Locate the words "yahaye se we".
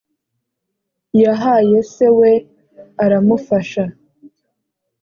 1.23-2.31